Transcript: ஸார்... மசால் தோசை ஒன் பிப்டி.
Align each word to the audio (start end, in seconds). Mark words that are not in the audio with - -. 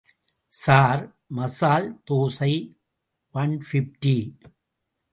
ஸார்... 0.61 1.03
மசால் 1.37 1.87
தோசை 2.07 2.51
ஒன் 3.35 3.55
பிப்டி. 3.67 4.17